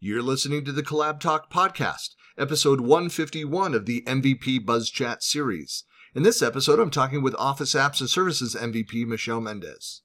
[0.00, 5.84] You're listening to the Collab Talk podcast, episode 151 of the MVP Buzz Chat series.
[6.14, 10.02] In this episode, I'm talking with Office Apps and Services MVP Michel Mendes.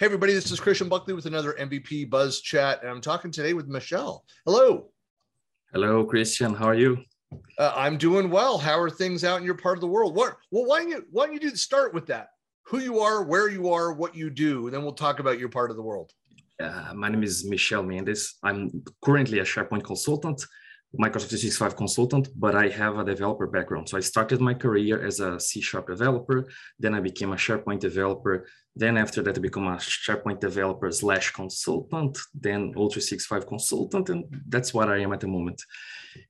[0.00, 3.52] Hey, everybody, this is Christian Buckley with another MVP Buzz Chat, and I'm talking today
[3.52, 4.24] with Michel.
[4.46, 4.88] Hello.
[5.74, 6.54] Hello, Christian.
[6.54, 7.04] How are you?
[7.58, 8.56] Uh, I'm doing well.
[8.56, 10.16] How are things out in your part of the world?
[10.16, 10.38] What?
[10.50, 12.28] Well, why don't you why don't you do start with that?
[12.68, 15.50] Who you are, where you are, what you do, and then we'll talk about your
[15.50, 16.12] part of the world.
[16.58, 18.36] Uh, my name is Michel Mendes.
[18.42, 20.42] I'm currently a SharePoint consultant
[20.98, 23.88] Microsoft 365 consultant, but I have a developer background.
[23.88, 26.48] So I started my career as a C Sharp developer.
[26.80, 28.46] Then I became a SharePoint developer.
[28.74, 34.10] Then after that, I became a SharePoint developer slash consultant, then O365 consultant.
[34.10, 35.62] And that's what I am at the moment.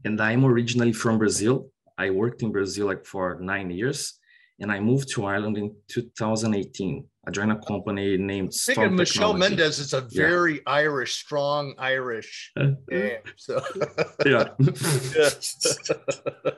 [0.05, 1.71] And I'm originally from Brazil.
[1.97, 4.20] I worked in Brazil like for nine years
[4.61, 7.05] and I moved to Ireland in 2018.
[7.27, 10.61] I joined a company named Storm Speaking Michel Mendes is a very yeah.
[10.67, 13.19] Irish, strong Irish name.
[13.37, 13.63] So
[14.27, 14.49] yeah.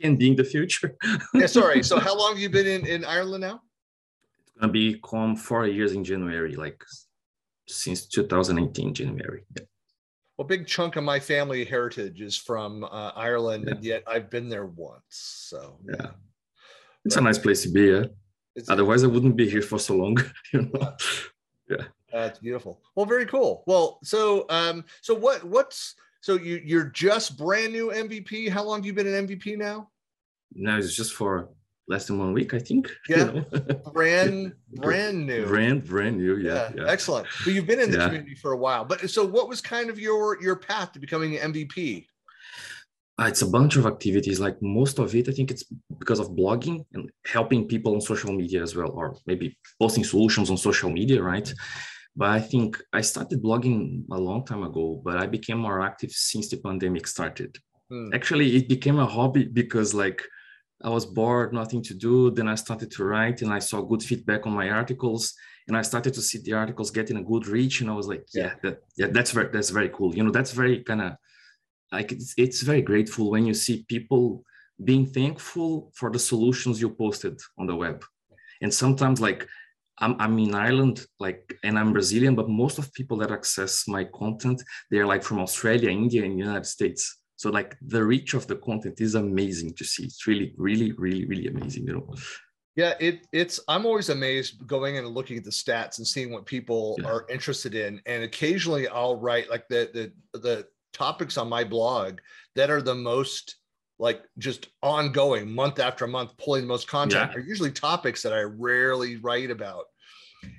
[0.00, 0.96] Can be in the future.
[1.34, 1.82] yeah, sorry.
[1.82, 3.60] So how long have you been in, in Ireland now?
[4.42, 6.82] It's gonna be come four years in January, like
[7.68, 9.44] since 2018, January.
[9.56, 9.64] Yeah.
[10.38, 13.74] Well, big chunk of my family heritage is from uh, Ireland, yeah.
[13.74, 15.02] and yet I've been there once.
[15.10, 16.12] So yeah.
[17.04, 18.04] It's a nice place to be, yeah.
[18.56, 20.16] It's Otherwise, I wouldn't be here for so long.
[20.52, 20.96] You know?
[21.68, 21.84] yeah.
[22.12, 22.80] That's beautiful.
[22.96, 23.62] Well, very cool.
[23.66, 28.48] Well, so um, so what what's so you you're just brand new MVP.
[28.48, 29.88] How long have you been an MVP now?
[30.52, 31.48] No, it's just for
[31.86, 32.90] less than one week, I think.
[33.08, 33.74] Yeah, you know?
[33.92, 35.46] brand brand new.
[35.46, 36.36] Brand brand new.
[36.36, 36.82] Yeah, yeah.
[36.84, 36.90] yeah.
[36.90, 37.26] Excellent.
[37.44, 38.06] But you've been in the yeah.
[38.06, 38.84] community for a while.
[38.84, 42.06] But so, what was kind of your your path to becoming an MVP?
[43.20, 44.40] Uh, it's a bunch of activities.
[44.40, 45.64] Like most of it i think it's
[45.98, 50.50] because of blogging and helping people on social media as well or maybe posting solutions
[50.50, 51.52] on social media right?
[52.16, 56.10] But i think i started blogging a long time ago but i became more active
[56.10, 57.52] since the pandemic started.
[57.90, 58.10] Hmm.
[58.18, 60.20] actually it became a hobby because like
[60.88, 62.14] i was bored nothing to do.
[62.36, 65.22] Then i started to write and i saw good feedback on my articles
[65.66, 68.24] and i started to see the articles getting a good reach and i was like
[68.34, 70.10] yeah, yeah that, yeah that's very that's very cool.
[70.16, 71.10] You know that's very kind of
[71.92, 74.44] like it's, it's very grateful when you see people
[74.82, 78.02] being thankful for the solutions you posted on the web.
[78.62, 79.46] And sometimes like
[80.00, 84.04] I'm, I'm in ireland like and i'm brazilian but most of people that access my
[84.04, 87.18] content they're like from australia india and united states.
[87.36, 90.04] So like the reach of the content is amazing to see.
[90.04, 92.14] It's really really really really amazing you know?
[92.76, 96.44] Yeah it it's i'm always amazed going and looking at the stats and seeing what
[96.44, 97.08] people yeah.
[97.08, 98.00] are interested in.
[98.06, 99.90] And occasionally i'll write like the
[100.32, 102.18] the the topics on my blog
[102.56, 103.56] that are the most
[104.00, 107.36] like just ongoing month after month pulling the most content yeah.
[107.36, 109.84] are usually topics that I rarely write about.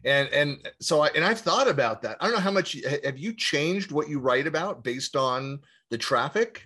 [0.05, 2.17] And and so I and I've thought about that.
[2.19, 5.59] I don't know how much have you changed what you write about based on
[5.89, 6.63] the traffic?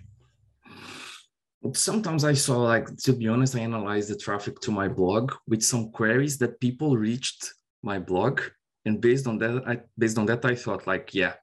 [1.72, 5.62] Sometimes I saw like to be honest, I analyzed the traffic to my blog with
[5.62, 8.42] some queries that people reached my blog.
[8.84, 11.34] And based on that, I based on that, I thought like, yeah,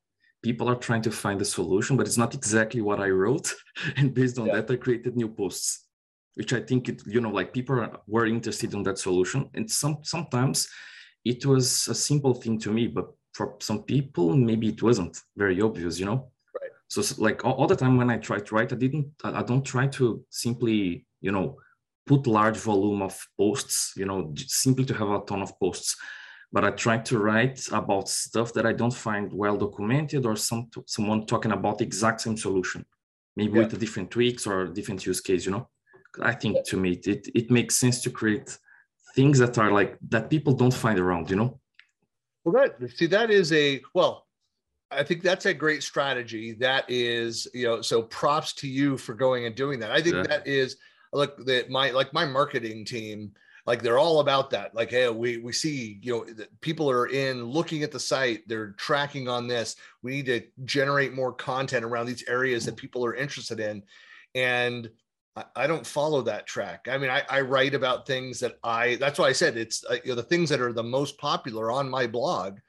[0.43, 3.51] people are trying to find a solution, but it's not exactly what I wrote.
[3.97, 4.61] and based on yeah.
[4.61, 5.87] that, I created new posts,
[6.35, 9.49] which I think it, you know, like people were interested in that solution.
[9.55, 10.67] And some sometimes
[11.25, 15.59] it was a simple thing to me, but for some people, maybe it wasn't very
[15.61, 16.31] obvious, you know.
[16.61, 16.71] Right.
[16.89, 19.65] So like all, all the time when I try to write, I didn't, I don't
[19.65, 21.57] try to simply, you know,
[22.05, 25.95] put large volume of posts, you know, simply to have a ton of posts
[26.53, 30.69] but I try to write about stuff that I don't find well documented or some
[30.85, 32.85] someone talking about the exact same solution,
[33.35, 33.65] maybe yeah.
[33.65, 35.45] with different tweaks or different use case.
[35.45, 35.69] You know,
[36.21, 38.55] I think to me it it makes sense to create
[39.15, 41.31] things that are like that people don't find around.
[41.31, 41.59] You know.
[42.45, 44.27] Well, that see that is a well.
[44.91, 46.51] I think that's a great strategy.
[46.51, 49.89] That is, you know, so props to you for going and doing that.
[49.89, 50.23] I think yeah.
[50.27, 50.77] that is
[51.13, 53.31] look that my like my marketing team
[53.65, 57.43] like they're all about that like hey we we see you know people are in
[57.45, 62.05] looking at the site they're tracking on this we need to generate more content around
[62.05, 63.81] these areas that people are interested in
[64.35, 64.89] and
[65.35, 66.87] I, I don't follow that track.
[66.89, 68.95] I mean, I, I, write about things that I.
[68.95, 71.71] That's why I said it's uh, you know the things that are the most popular
[71.71, 72.59] on my blog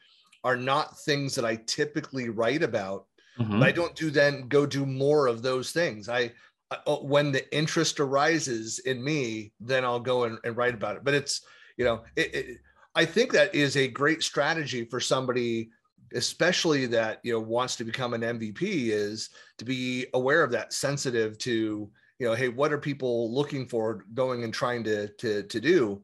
[0.44, 3.06] are not things that I typically write about.
[3.38, 3.58] Mm-hmm.
[3.58, 6.08] But I don't do then go do more of those things.
[6.08, 6.32] I
[6.70, 10.96] Uh, uh, when the interest arises in me, then I'll go and, and write about
[10.96, 11.04] it.
[11.04, 11.42] But it's,
[11.76, 12.58] you know, it, it,
[12.94, 15.70] I think that is a great strategy for somebody
[16.14, 20.72] especially that you know wants to become an mvp is to be aware of that
[20.72, 25.42] sensitive to you know hey what are people looking for going and trying to to
[25.44, 26.00] to do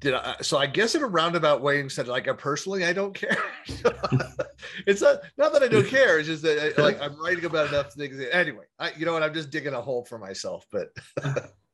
[0.00, 3.14] did I, so I guess in a roundabout way, said like I personally I don't
[3.14, 3.36] care.
[4.86, 6.18] it's not not that I don't care.
[6.18, 8.18] It's just that I, like I'm writing about enough things.
[8.32, 9.22] Anyway, I, you know what?
[9.22, 10.64] I'm just digging a hole for myself.
[10.72, 10.88] But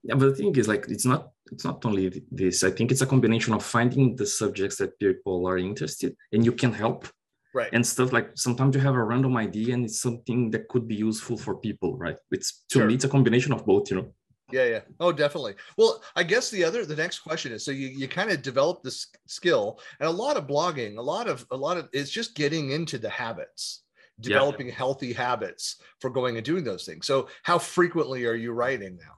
[0.03, 2.65] yeah, but the thing is, like, it's not it's not only this.
[2.65, 6.53] I think it's a combination of finding the subjects that people are interested, and you
[6.53, 7.09] can help.
[7.55, 7.71] Right.
[7.73, 10.95] And stuff like sometimes you have a random idea and it's something that could be
[10.95, 12.19] useful for people, right?
[12.31, 12.87] It's to sure.
[12.87, 14.13] me, it's a combination of both, you know
[14.53, 14.81] yeah yeah.
[15.01, 15.55] Oh definitely.
[15.77, 18.83] Well i guess the other the next question is so you, you kind of develop
[18.83, 22.35] this skill and a lot of blogging a lot of a lot of it's just
[22.35, 23.83] getting into the habits
[24.21, 24.75] developing yeah.
[24.75, 27.07] healthy habits for going and doing those things.
[27.07, 29.13] So how frequently are you writing now?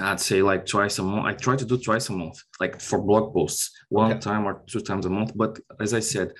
[0.00, 3.02] I'd say like twice a month i try to do twice a month like for
[3.02, 4.20] blog posts one okay.
[4.20, 5.32] time or two times a month.
[5.34, 6.32] But as i said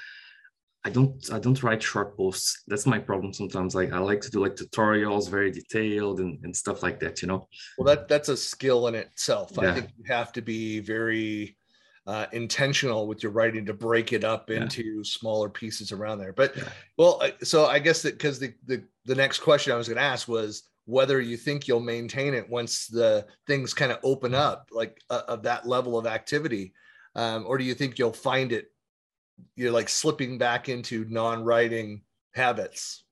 [0.85, 2.63] I don't I don't write short posts.
[2.69, 3.75] That's my problem sometimes.
[3.75, 7.29] Like I like to do like tutorials, very detailed and, and stuff like that, you
[7.29, 7.49] know.
[7.77, 9.53] Well, that that's a skill in itself.
[9.61, 9.71] Yeah.
[9.71, 11.57] I think you have to be very
[12.07, 15.03] uh, intentional with your writing to break it up into yeah.
[15.03, 16.33] smaller pieces around there.
[16.33, 16.65] But yeah.
[16.97, 20.03] well, so I guess that because the, the the next question I was going to
[20.03, 24.71] ask was whether you think you'll maintain it once the things kind of open up,
[24.73, 26.73] like uh, of that level of activity,
[27.15, 28.73] um, or do you think you'll find it
[29.57, 32.03] you're like slipping back into non-writing
[32.35, 33.05] habits.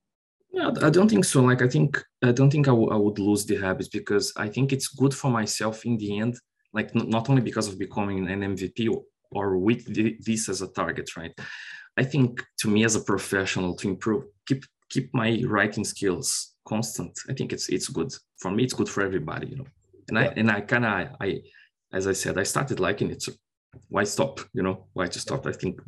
[0.53, 1.43] Yeah i don't think so.
[1.43, 4.49] Like i think i don't think I, w- I would lose the habits because i
[4.49, 6.35] think it's good for myself in the end
[6.73, 9.03] like n- not only because of becoming an mvp or,
[9.33, 11.35] or with the, this as a target right?
[12.03, 12.31] I think
[12.61, 14.63] to me as a professional to improve keep
[14.93, 16.29] keep my writing skills
[16.73, 18.11] constant i think it's it's good.
[18.43, 19.71] For me it's good for everybody you know?
[20.09, 20.27] And yeah.
[20.27, 21.29] i and i kind of i
[21.99, 23.33] as i said i started liking it so
[23.89, 24.87] why stop you know?
[24.93, 25.47] Why to stop?
[25.47, 25.81] I think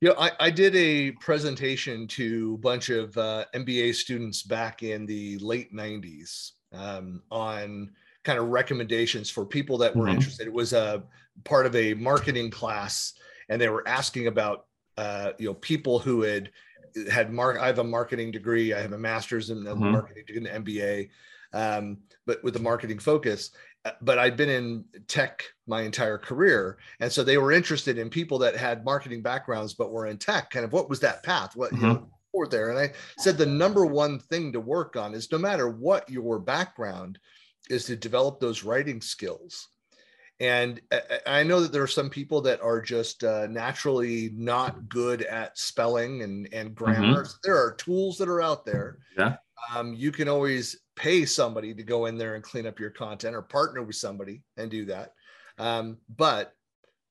[0.00, 5.04] yeah, I, I did a presentation to a bunch of uh, MBA students back in
[5.04, 7.90] the late 90s um, on
[8.24, 10.14] kind of recommendations for people that were mm-hmm.
[10.14, 10.46] interested.
[10.46, 11.02] It was a
[11.44, 13.14] part of a marketing class,
[13.48, 14.66] and they were asking about
[14.96, 16.50] uh, you know people who had
[17.10, 17.58] had mark.
[17.58, 18.72] I have a marketing degree.
[18.72, 19.92] I have a master's in mm-hmm.
[19.92, 21.10] marketing an MBA,
[21.52, 23.50] um, but with a marketing focus.
[23.84, 26.78] Uh, but I'd been in tech my entire career.
[27.00, 30.50] And so they were interested in people that had marketing backgrounds, but were in tech.
[30.50, 31.56] Kind of what was that path?
[31.56, 31.84] What, mm-hmm.
[31.84, 32.70] you know, for there.
[32.70, 36.38] And I said the number one thing to work on is no matter what your
[36.38, 37.18] background
[37.68, 39.68] is to develop those writing skills.
[40.40, 40.80] And
[41.26, 45.58] I know that there are some people that are just uh, naturally not good at
[45.58, 47.24] spelling and, and grammar.
[47.24, 47.32] Mm-hmm.
[47.44, 48.98] There are tools that are out there.
[49.18, 49.36] Yeah.
[49.74, 53.34] Um, you can always pay somebody to go in there and clean up your content
[53.34, 55.14] or partner with somebody and do that.
[55.58, 56.52] Um, but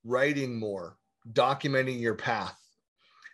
[0.04, 0.98] writing more,
[1.34, 2.56] documenting your path.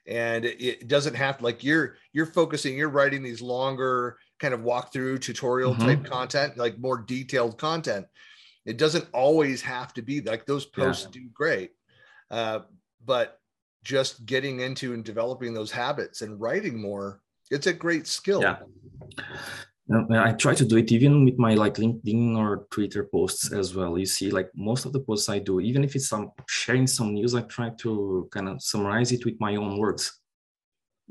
[0.08, 4.54] And it, it, doesn't have to like you're you're focusing, you're writing these longer kind
[4.54, 5.88] of walkthrough tutorial mm-hmm.
[5.88, 8.06] type content, like more detailed content.
[8.66, 11.22] It doesn't always have to be like those posts yeah.
[11.22, 11.72] do great.
[12.32, 12.60] Uh,
[13.04, 13.40] but
[13.84, 17.20] just getting into and developing those habits and writing more,
[17.52, 18.42] it's a great skill.
[18.42, 18.58] Yeah.
[19.92, 24.00] I try to do it even with my like LinkedIn or Twitter posts as well.
[24.00, 27.14] You see, like most of the posts I do, even if it's some sharing some
[27.14, 30.20] news, I try to kind of summarize it with my own words.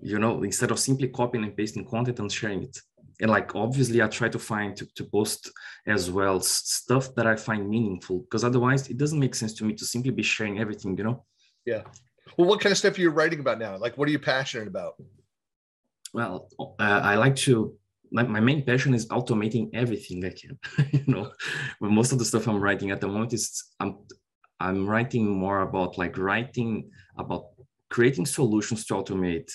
[0.02, 2.76] You know, instead of simply copying and pasting content and sharing it.
[3.20, 5.52] And like obviously, I try to find to, to post
[5.86, 9.74] as well stuff that I find meaningful because otherwise, it doesn't make sense to me
[9.74, 10.98] to simply be sharing everything.
[10.98, 11.24] You know?
[11.64, 11.82] Yeah.
[12.36, 13.76] Well, what kind of stuff are you writing about now?
[13.76, 14.94] Like, what are you passionate about?
[16.12, 17.76] Well, uh, I like to
[18.22, 20.58] my, main passion is automating everything I can,
[20.92, 21.32] you know.
[21.80, 23.98] But most of the stuff I'm writing at the moment is I'm
[24.60, 27.46] I'm writing more about like writing about
[27.90, 29.50] creating solutions to automate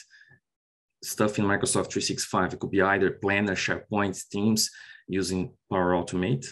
[1.01, 2.54] stuff in Microsoft 365.
[2.54, 4.70] It could be either Planner, SharePoint, Teams
[5.08, 6.46] using Power Automate.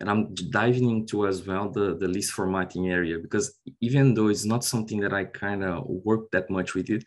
[0.00, 4.44] And I'm diving into as well the, the list formatting area because even though it's
[4.44, 7.04] not something that I kind of work that much with it,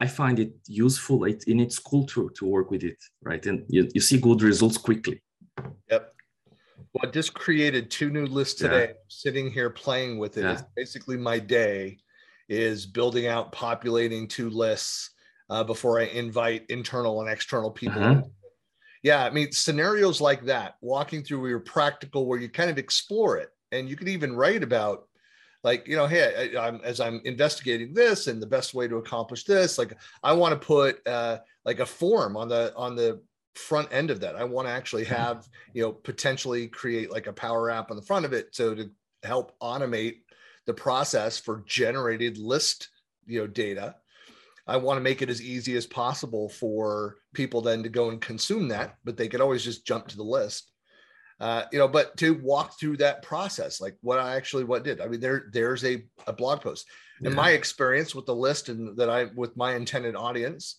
[0.00, 1.24] I find it useful.
[1.24, 3.44] It, and it's cool to, to work with it, right?
[3.46, 5.22] And you, you see good results quickly.
[5.90, 6.14] Yep.
[6.92, 8.86] Well, I just created two new lists today.
[8.88, 8.92] Yeah.
[9.08, 10.42] sitting here playing with it.
[10.42, 10.52] Yeah.
[10.52, 11.98] It's basically my day
[12.48, 15.10] is building out, populating two lists
[15.50, 18.02] uh, before I invite internal and external people.
[18.02, 18.22] Uh-huh.
[19.02, 22.78] Yeah, I mean scenarios like that, walking through where you're practical, where you kind of
[22.78, 25.08] explore it, and you could even write about
[25.64, 28.96] like you know hey I, am as i'm investigating this and the best way to
[28.96, 33.20] accomplish this like i want to put uh, like a form on the on the
[33.54, 35.14] front end of that i want to actually mm-hmm.
[35.14, 38.74] have you know potentially create like a power app on the front of it so
[38.74, 38.90] to
[39.24, 40.18] help automate
[40.66, 42.90] the process for generated list
[43.26, 43.96] you know data
[44.66, 48.20] I want to make it as easy as possible for people then to go and
[48.20, 50.70] consume that, but they could always just jump to the list.
[51.40, 55.00] Uh, you know, but to walk through that process, like what I actually what did.
[55.00, 56.86] I mean, there there's a, a blog post.
[57.20, 57.30] Yeah.
[57.30, 60.78] In my experience with the list and that I with my intended audience,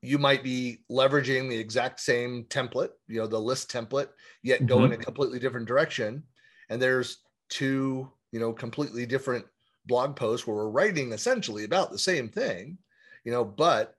[0.00, 4.08] you might be leveraging the exact same template, you know, the list template,
[4.42, 4.66] yet mm-hmm.
[4.66, 6.24] go in a completely different direction.
[6.68, 9.46] And there's two, you know, completely different
[9.86, 12.78] blog posts where we're writing essentially about the same thing
[13.24, 13.96] you know, but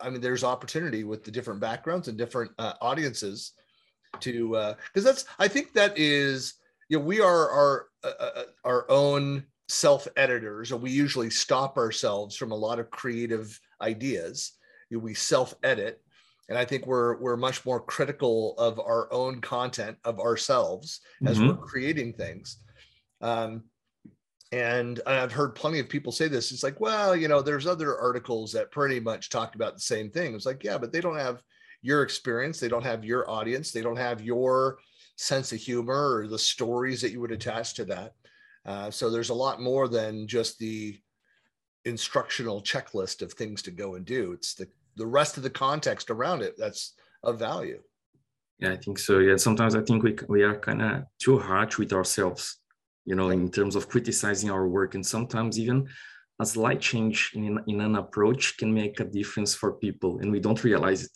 [0.00, 3.52] I mean, there's opportunity with the different backgrounds and different uh, audiences
[4.20, 6.54] to, uh, because uh, that's, I think that is,
[6.88, 11.30] you know, we are our, uh, uh, uh our own self editors, and we usually
[11.30, 14.52] stop ourselves from a lot of creative ideas.
[14.90, 16.00] You know, we self edit.
[16.48, 21.38] And I think we're we're much more critical of our own content of ourselves as
[21.38, 21.48] mm-hmm.
[21.48, 22.58] we're creating things.
[23.20, 23.64] Um,
[24.50, 26.52] and I've heard plenty of people say this.
[26.52, 30.10] It's like, well, you know, there's other articles that pretty much talk about the same
[30.10, 30.34] thing.
[30.34, 31.42] It's like, yeah, but they don't have
[31.82, 32.60] your experience.
[32.60, 33.70] They don't have your audience.
[33.70, 34.78] They don't have your
[35.16, 38.14] sense of humor or the stories that you would attach to that.
[38.64, 40.98] Uh, so there's a lot more than just the
[41.84, 44.32] instructional checklist of things to go and do.
[44.32, 47.80] It's the the rest of the context around it that's of value.
[48.58, 49.20] Yeah, I think so.
[49.20, 52.58] Yeah, sometimes I think we we are kind of too harsh with ourselves
[53.08, 54.94] you know, in terms of criticizing our work.
[54.94, 55.88] And sometimes even
[56.40, 60.40] a slight change in, in an approach can make a difference for people and we
[60.40, 61.10] don't realize it,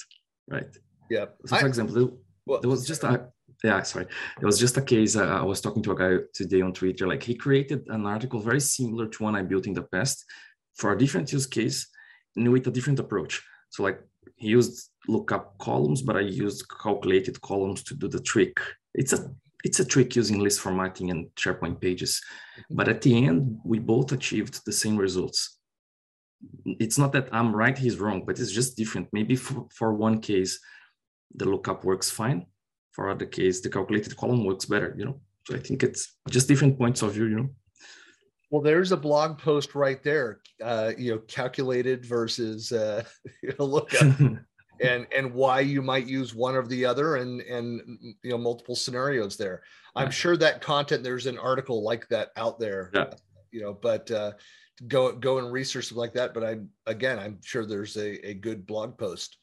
[0.49, 0.77] right?
[1.11, 1.27] Yeah.
[1.47, 3.29] So for I, example, well, there was just a,
[3.63, 4.07] yeah, sorry.
[4.41, 5.17] It was just a case.
[5.17, 7.07] Uh, I was talking to a guy today on Twitter.
[7.07, 10.25] Like he created an article very similar to one I built in the past
[10.75, 11.89] for a different use case
[12.37, 13.43] and with a different approach.
[13.71, 14.01] So like
[14.37, 18.59] he used lookup columns, but I used calculated columns to do the trick.
[18.95, 19.31] It's a
[19.65, 22.21] it's a trick using list formatting and SharePoint pages.
[22.59, 22.77] Mm-hmm.
[22.77, 25.59] But at the end, we both achieved the same results.
[26.65, 29.09] It's not that I'm right, he's wrong, but it's just different.
[29.13, 30.59] Maybe for, for one case,
[31.35, 32.47] the lookup works fine.
[32.93, 35.21] For other case, the calculated column works better, you know?
[35.47, 37.51] So I think it's just different points of view, you know?
[38.51, 43.03] Well, there's a blog post right there, uh, you know, calculated versus uh,
[43.43, 44.21] you know, lookup.
[44.83, 47.81] and and why you might use one or the other and and
[48.23, 49.63] you know multiple scenarios there
[49.97, 53.11] i'm sure that content there's an article like that out there yeah.
[53.51, 54.33] you know but uh
[54.89, 58.35] go go and research something like that but i again i'm sure there's a, a
[58.35, 59.39] good blog post.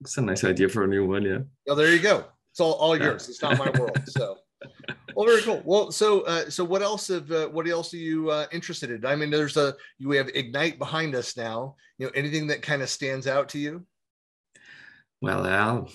[0.00, 1.38] It's a nice idea for a new one yeah.
[1.68, 2.24] Oh there you go.
[2.52, 3.28] It's all, all yours.
[3.28, 4.36] It's not my world so.
[5.16, 5.62] Well very cool.
[5.64, 9.04] Well so uh, so what else have uh, what else are you uh, interested in?
[9.04, 11.76] I mean there's a you have ignite behind us now.
[11.98, 13.84] You know anything that kind of stands out to you?
[15.20, 15.86] Well, uh,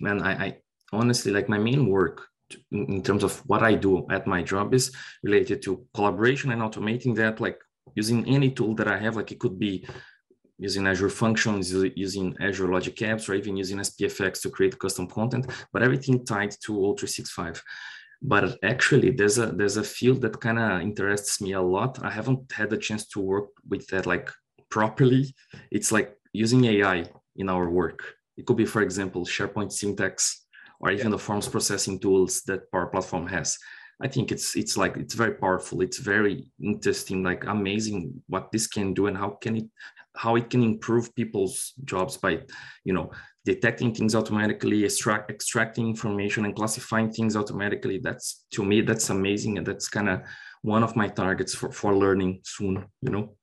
[0.00, 0.56] man, I, I
[0.92, 2.26] honestly like my main work
[2.72, 7.14] in terms of what I do at my job is related to collaboration and automating
[7.16, 7.58] that, like
[7.94, 9.86] using any tool that I have, like it could be
[10.58, 15.46] using Azure Functions, using Azure Logic Apps, or even using SPFX to create custom content,
[15.72, 17.60] but everything tied to O365.
[18.22, 22.04] But actually, there's a there's a field that kind of interests me a lot.
[22.04, 24.30] I haven't had the chance to work with that like
[24.68, 25.34] properly.
[25.70, 27.06] It's like using AI
[27.36, 28.00] in our work.
[28.36, 30.34] It could be, for example, SharePoint Syntex
[30.80, 31.10] or even yeah.
[31.12, 33.58] the forms processing tools that Power Platform has.
[34.02, 35.82] I think it's it's like it's very powerful.
[35.82, 39.66] It's very interesting, like amazing what this can do and how can it
[40.16, 42.40] how it can improve people's jobs by,
[42.84, 43.10] you know,
[43.44, 47.98] detecting things automatically, extract extracting information and classifying things automatically.
[47.98, 50.22] That's to me that's amazing and that's kind of
[50.62, 52.84] one of my targets for for learning soon.
[53.02, 53.36] You know.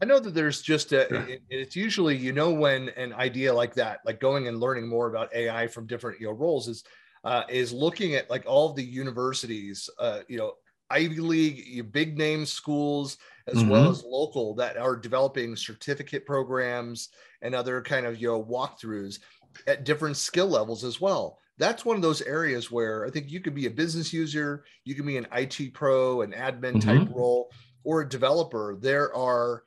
[0.00, 1.26] I know that there's just a, yeah.
[1.26, 5.08] it, it's usually, you know, when an idea like that, like going and learning more
[5.08, 6.84] about AI from different, you know, roles is,
[7.24, 10.52] uh, is looking at like all the universities, uh, you know,
[10.90, 13.70] Ivy League, big name schools, as mm-hmm.
[13.70, 17.10] well as local that are developing certificate programs
[17.42, 19.18] and other kind of, you know, walkthroughs
[19.66, 21.38] at different skill levels as well.
[21.58, 24.94] That's one of those areas where I think you could be a business user, you
[24.94, 26.98] can be an IT pro, an admin mm-hmm.
[27.04, 27.50] type role,
[27.84, 28.76] or a developer.
[28.80, 29.64] There are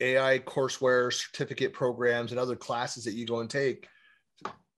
[0.00, 3.88] AI courseware, certificate programs, and other classes that you go and take,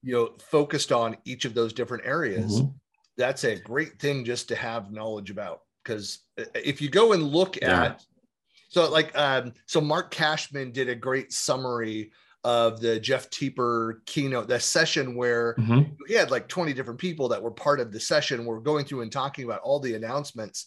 [0.02, 2.60] you know, focused on each of those different areas.
[2.60, 2.70] Mm-hmm.
[3.16, 5.62] That's a great thing just to have knowledge about.
[5.84, 6.20] Because
[6.54, 7.84] if you go and look yeah.
[7.84, 8.04] at,
[8.68, 12.12] so like, um, so Mark Kashman did a great summary
[12.44, 15.92] of the Jeff Teper keynote, that session where mm-hmm.
[16.06, 18.44] he had like 20 different people that were part of the session.
[18.44, 20.66] We're going through and talking about all the announcements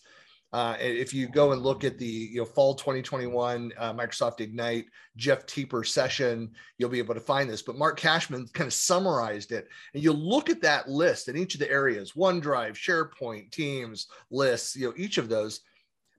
[0.53, 4.85] uh, if you go and look at the you know fall 2021 uh, Microsoft Ignite
[5.17, 7.63] Jeff Teper session, you'll be able to find this.
[7.63, 11.55] But Mark Kashman kind of summarized it, and you look at that list in each
[11.55, 14.75] of the areas: OneDrive, SharePoint, Teams, lists.
[14.75, 15.61] You know, each of those.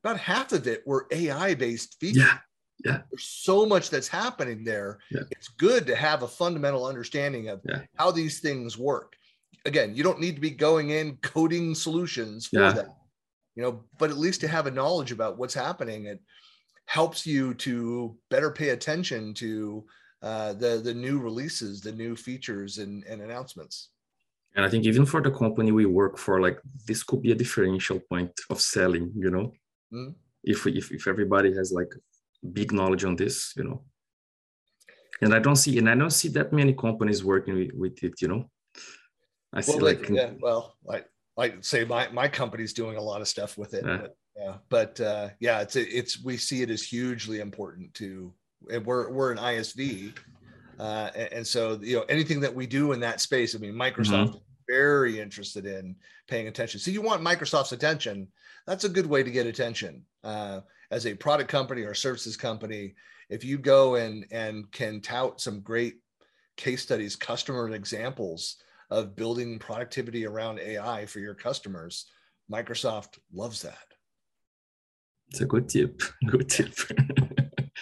[0.03, 2.25] About half of it were AI based features.
[2.25, 2.39] Yeah.
[2.85, 3.03] Yeah.
[3.11, 4.99] There's so much that's happening there.
[5.11, 5.23] Yeah.
[5.31, 7.83] It's good to have a fundamental understanding of Yeah.
[7.95, 9.15] how these things work.
[9.65, 12.73] Again, you don't need to be going in coding solutions for Yeah.
[12.73, 12.89] that,
[13.55, 16.21] you know, but at least to have a knowledge about what's happening, it
[16.87, 19.85] helps you to better pay attention to
[20.23, 23.91] uh, the the new releases, the new features and, and announcements.
[24.57, 27.35] And I think even for the company we work for, like this could be a
[27.35, 29.53] differential point of selling, you know,
[29.93, 30.15] Mhm.
[30.45, 31.93] if, if, if everybody has like
[32.53, 33.85] big knowledge on this, you know.
[35.21, 38.15] And I don't see, and I don't see that many companies working with, with it,
[38.23, 38.51] you know.
[39.53, 43.21] I see like, like, yeah, well, like like say my my company's doing a lot
[43.21, 43.85] of stuff with it.
[43.85, 43.97] Yeah.
[43.97, 48.33] But, yeah, but uh, yeah, it's it's we see it as hugely important to,
[48.71, 50.13] and we're we're an ISV,
[50.79, 53.55] uh, and, and so you know anything that we do in that space.
[53.55, 55.95] I mean, Microsoft is very interested in
[56.27, 56.81] paying attention.
[56.81, 58.29] So you want Microsoft's attention.
[58.67, 60.61] That's a good way to get attention uh,
[60.91, 62.95] as a product company or services company.
[63.29, 65.95] If you go and and can tout some great
[66.57, 68.57] case studies, customer examples
[68.91, 72.07] of building productivity around AI for your customers,
[72.51, 73.87] Microsoft loves that.
[75.31, 76.75] it's a good tip, good tip.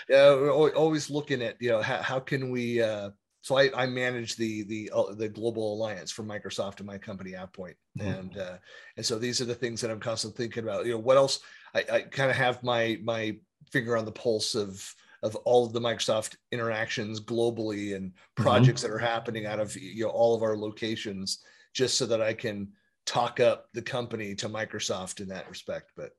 [0.09, 2.83] Yeah, we're always looking at you know how, how can we.
[2.83, 6.99] Uh, so I, I manage the the uh, the global alliance for Microsoft and my
[6.99, 8.19] company AvePoint, Mhm.
[8.19, 8.57] and uh,
[8.97, 10.87] and so these are the things that I'm constantly thinking about.
[10.87, 11.41] You know, what else?
[11.75, 13.37] I, I kind of have my my
[13.71, 18.91] finger on the pulse of of all of the Microsoft interactions globally and projects that
[18.91, 21.39] are happening out of you know all of our locations,
[21.75, 22.73] just so that I can
[23.07, 25.93] talk up the company to Microsoft in that respect.
[25.97, 26.11] But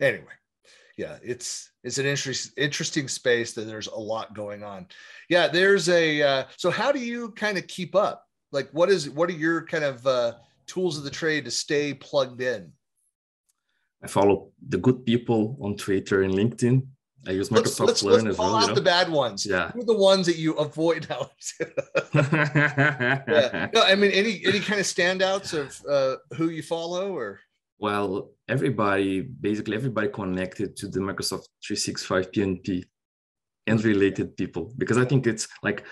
[0.00, 0.34] anyway,
[0.96, 4.86] yeah, it's it's an interesting interesting space that there's a lot going on.
[5.28, 8.24] Yeah, there's a uh, so how do you kind of keep up?
[8.52, 10.32] Like, what is what are your kind of uh,
[10.66, 12.72] tools of the trade to stay plugged in?
[14.02, 16.86] I follow the good people on Twitter and LinkedIn.
[17.26, 18.56] I use Let's, Microsoft let's, Learn let's as well.
[18.56, 19.44] out You the bad ones.
[19.44, 19.70] Yeah.
[19.72, 21.06] Who are the ones that you avoid
[22.14, 23.68] yeah.
[23.74, 27.40] No, I mean any any kind of standouts of uh, who you follow or
[27.78, 32.84] Well, everybody, basically everybody connected to the Microsoft 365 PNP
[33.66, 35.84] and related people, because I think it's like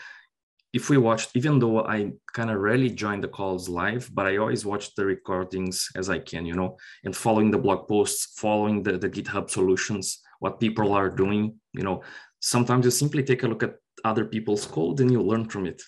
[0.72, 4.36] if we watched, even though I kind of rarely join the calls live, but I
[4.36, 8.82] always watch the recordings as I can, you know, and following the blog posts, following
[8.82, 12.02] the, the GitHub solutions, what people are doing, you know,
[12.40, 15.82] sometimes you simply take a look at other people's code and you learn from it.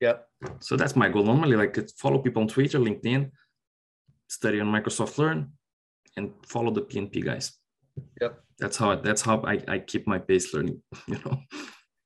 [0.00, 0.18] Yeah.
[0.60, 1.24] So that's my goal.
[1.24, 3.30] Normally, like follow people on Twitter, LinkedIn,
[4.28, 5.52] study on Microsoft Learn,
[6.16, 7.52] and follow the PNP guys.
[8.20, 8.40] Yep.
[8.58, 10.82] That's how that's how I, I keep my pace learning.
[11.06, 11.40] You know.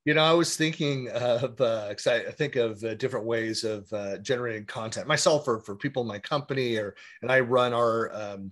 [0.05, 3.65] You know, I was thinking of, uh, 'cause I I think of uh, different ways
[3.65, 7.73] of uh, generating content myself for, for people in my company, or and I run
[7.73, 8.51] our um,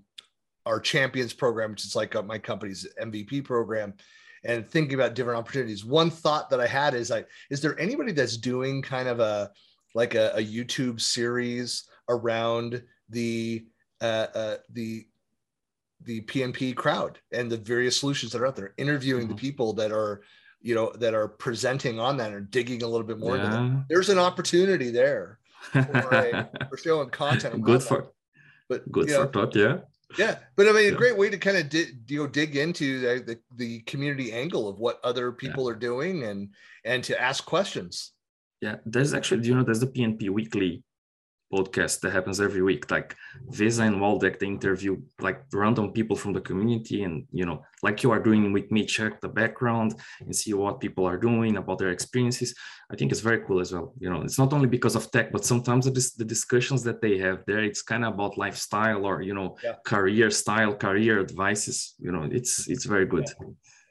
[0.65, 3.93] our champions program, which is like uh, my company's MVP program,
[4.43, 5.85] and thinking about different opportunities.
[5.85, 9.51] One thought that I had is like, is there anybody that's doing kind of a
[9.93, 13.65] like a, a YouTube series around the
[14.01, 15.05] uh, uh, the
[16.01, 19.37] the PNP crowd and the various solutions that are out there, interviewing the Mhm.
[19.39, 20.21] people that are
[20.61, 23.85] you know that are presenting on that or digging a little bit more into that.
[23.89, 25.39] There's an opportunity there
[25.73, 27.61] a- for showing content.
[27.63, 27.87] good that.
[27.87, 28.11] for
[28.67, 29.55] but good you know, for thought.
[29.55, 29.77] Yeah.
[30.17, 32.99] Yeah, but I mean, a great way to kind of di- you know dig into
[32.99, 36.49] the, the the community angle of what other people are doing and
[36.83, 38.11] and to ask questions.
[38.61, 38.77] Yeah.
[38.85, 40.81] There's actually, do you know, there's the PNP weekly
[41.53, 42.89] podcast that happens every week.
[42.91, 43.15] Like
[43.51, 48.03] Vesa and Waldek, they interview like random people from the community and, you know, like
[48.03, 51.77] you are doing with me, check the background and see what people are doing about
[51.77, 52.55] their experiences.
[52.91, 53.93] I think it's very cool as well.
[53.99, 57.17] You know, it's not only because of tech, but sometimes the, the discussions that they
[57.19, 59.75] have there, it's kind of about lifestyle or, you know, Yeah.
[59.85, 61.95] career style, career advices.
[61.99, 63.25] You know, it's it's very good.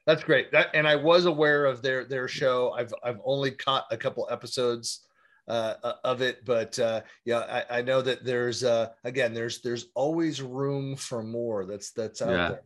[0.06, 0.52] That's great.
[0.52, 2.72] That and I was aware of their their show.
[2.78, 5.06] I've I've only caught a couple episodes
[5.48, 9.60] uh, uh, of it, but uh, yeah, I, I know that there's uh, again there's
[9.60, 11.66] there's always room for more.
[11.66, 12.48] That's that's out Yeah.
[12.48, 12.62] there.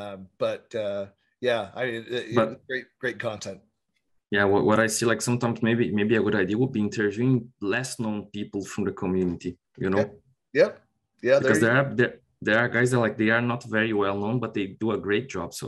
[0.00, 1.06] Um, but uh,
[1.40, 3.60] yeah, I mean, it- it- But- great great content.
[4.30, 7.34] yeah what, what i see like sometimes maybe maybe a good idea would be interviewing
[7.74, 9.50] less known people from the community
[9.82, 10.04] you know
[10.60, 10.70] Yep.
[11.28, 11.38] Yeah.
[11.40, 12.14] Because you there are there,
[12.46, 14.98] there are guys that like they are not very well known but they do a
[15.06, 15.64] great job so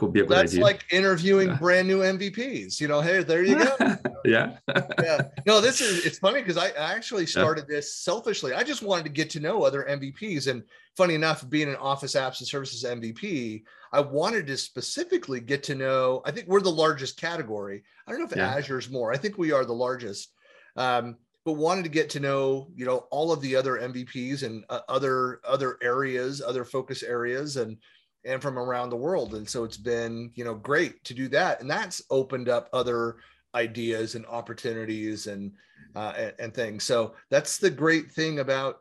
[0.00, 1.58] could be a good That's idea like interviewing Yeah.
[1.58, 2.80] brand new MVPs.
[2.80, 3.76] You know, hey, there you go.
[4.24, 4.56] yeah
[5.02, 5.20] yeah.
[5.46, 8.52] No, this is it's funny because I, I actually started this selfishly.
[8.54, 10.48] I just wanted to get to know other MVPs.
[10.50, 10.62] And
[10.96, 15.74] funny enough, being an office apps and services MVP, I wanted to specifically get to
[15.74, 16.22] know.
[16.24, 17.82] I think we're the largest category.
[18.06, 18.56] I don't know if Yeah.
[18.56, 19.12] Azure's more.
[19.12, 20.32] I think we are the largest.
[20.76, 24.64] Um, but wanted to get to know, you know, all of the other MVPs and
[24.68, 27.78] uh, other other areas, other focus areas, and
[28.24, 29.34] and from around the world.
[29.34, 31.60] And so it's been, you know, great to do that.
[31.60, 33.16] And that's opened up other
[33.54, 35.52] ideas and opportunities and,
[35.96, 36.84] uh, and, and things.
[36.84, 38.80] So that's the great thing about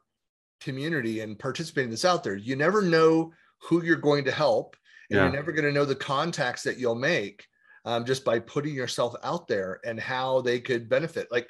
[0.61, 2.35] community and participating that's out there.
[2.35, 4.75] You never know who you're going to help,
[5.09, 5.23] and yeah.
[5.23, 7.45] you're never going to know the contacts that you'll make
[7.85, 11.27] um, just by putting yourself out there and how they could benefit.
[11.31, 11.49] Like,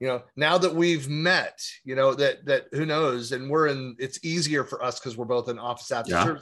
[0.00, 3.96] you know, now that we've met, you know that that who knows, and we're in.
[3.98, 6.36] It's easier for us because we're both in office after yeah.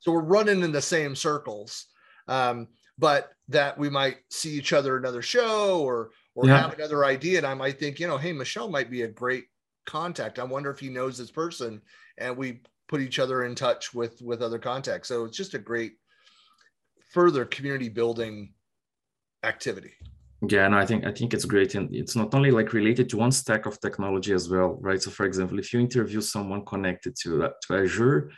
[0.00, 1.86] So we're running in the same circles.
[2.28, 2.68] Um,
[2.98, 6.62] but that we might see each other another show or or yeah.
[6.62, 9.46] have another idea, and I might think, you know, hey, Michel might be a great
[9.84, 10.38] contact.
[10.38, 11.82] I wonder if he knows this person,
[12.16, 15.08] and we put each other in touch with with other contacts.
[15.08, 15.94] So it's just a great
[17.10, 18.54] further community building
[19.42, 19.92] activity.
[20.48, 23.16] Yeah, no, I think I think it's great, and it's not only like related to
[23.16, 25.02] one stack of technology as well, right?
[25.02, 28.30] So, for example, if you interview someone connected to uh, to Azure,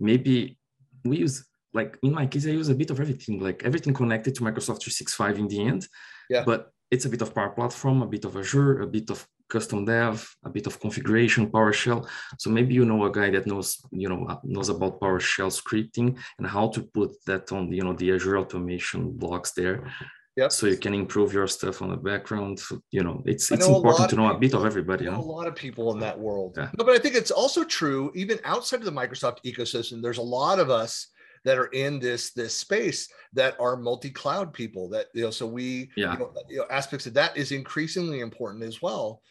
[0.00, 0.57] maybe
[1.04, 4.34] we use like in my case, I use a bit of everything, like everything connected
[4.36, 5.86] to Microsoft 365 in the end.
[6.30, 6.44] Yeah.
[6.44, 9.84] But it's a bit of Power Platform, a bit of Azure, a bit of custom
[9.84, 12.06] dev, a bit of configuration, PowerShell.
[12.38, 16.46] So maybe you know a guy that knows, you know, knows about PowerShell scripting and
[16.46, 19.90] how to put that on, you know, the Azure automation blocks there.
[20.38, 20.52] Yep.
[20.52, 22.60] So you can improve your stuff on the background.
[22.92, 25.04] You know, it's it's important to know people, a bit of everybody.
[25.06, 25.18] You know?
[25.18, 26.54] A lot of people in that world.
[26.56, 26.70] Yeah.
[26.78, 30.22] No, but I think it's also true, even outside of the Microsoft ecosystem, there's a
[30.22, 31.08] lot of us
[31.44, 35.90] that are in this this space that are multi-cloud people that you know so we
[35.96, 36.12] yeah.
[36.12, 39.22] you know, you know aspects of that is increasingly important as well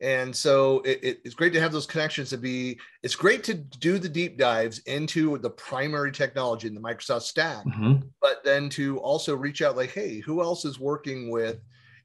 [0.00, 3.98] and so it, it's great to have those connections to be it's great to do
[3.98, 7.94] the deep dives into the primary technology in the microsoft stack mm-hmm.
[8.20, 11.58] but then to also reach out like hey who else is working with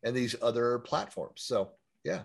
[0.04, 1.44] and these other platforms?
[1.44, 1.72] So
[2.04, 2.24] yeah.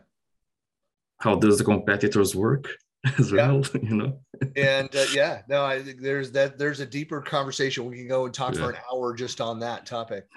[1.19, 2.69] How does the competitors work
[3.19, 4.19] as well you know
[4.57, 8.25] and uh, yeah no i think there's that there's a deeper conversation we can go
[8.25, 8.61] and talk yeah.
[8.61, 10.27] for an hour just on that topic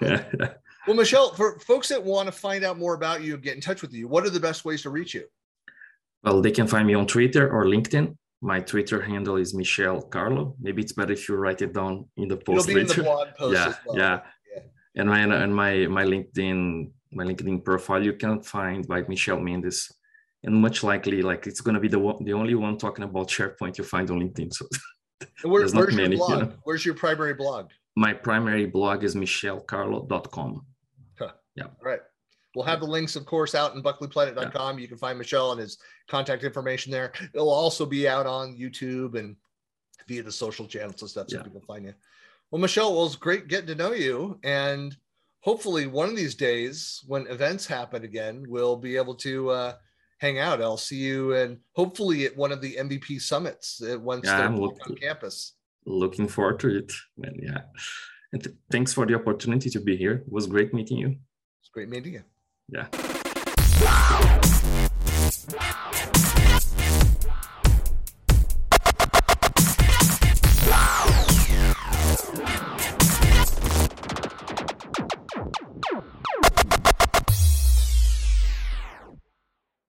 [0.86, 3.82] Well, michel for folks that want to find out more about you, get in touch
[3.82, 5.24] with you, what are the best ways to reach you?
[6.24, 8.16] Well, they can find me on Twitter or LinkedIn.
[8.42, 10.56] My Twitter handle is michel Carlo.
[10.58, 12.68] Maybe it's better if you write it down in the post.
[12.68, 12.92] It'll be later.
[12.92, 13.54] in the blog post.
[13.54, 13.96] Yeah, well.
[13.98, 14.20] yeah,
[14.54, 14.62] yeah.
[14.96, 19.92] And my and my my LinkedIn my LinkedIn profile you can find by michel Mendes,
[20.44, 23.78] and much likely like it's gonna be the one, the only one talking about SharePoint
[23.78, 24.52] you find on LinkedIn.
[24.52, 24.66] So
[25.42, 26.30] where, where's your many, blog?
[26.30, 26.52] You know?
[26.64, 27.70] Where's your primary blog?
[27.96, 30.66] My primary blog is michelcarlo.com.
[31.56, 31.64] Yeah.
[31.64, 32.00] All right.
[32.54, 34.76] We'll have the links, of course, out in buckleyplanet.com.
[34.76, 34.82] Yeah.
[34.82, 37.12] You can find Michel and his contact information there.
[37.32, 39.36] It'll also be out on YouTube and
[40.08, 41.42] via the social channels and stuff so yeah.
[41.42, 41.94] people find you.
[42.50, 44.40] Well, Michel, well, it's great getting to know you.
[44.42, 44.96] And
[45.40, 49.74] hopefully, one of these days when events happen again, we'll be able to uh,
[50.20, 50.62] hang out.
[50.62, 54.78] I'll see you and hopefully at one of the MVP summits once yeah, they're look,
[54.86, 55.54] on campus.
[55.86, 56.92] Looking forward to it.
[57.22, 57.62] And yeah.
[58.32, 60.22] And th- thanks for the opportunity to be here.
[60.26, 61.16] It was great meeting you.
[61.60, 62.22] It's great meeting you.
[62.68, 62.86] Yeah.
[63.80, 64.40] Wow.
[65.52, 65.89] Wow.